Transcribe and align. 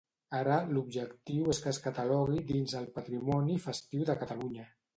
Ara 0.35 0.53
l'objectiu 0.77 1.51
és 1.55 1.59
que 1.67 1.75
es 1.75 1.81
catalogui 1.85 2.39
dins 2.55 2.75
el 2.81 2.89
patrimoni 2.99 3.61
festiu 3.69 4.11
de 4.13 4.21
Catalunya. 4.25 4.71